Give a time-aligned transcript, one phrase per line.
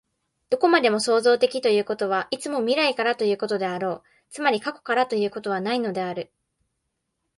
[0.49, 6.31] どこまでも創造的ということは、いつも未来からということであろう、つまり過去からということはないのである。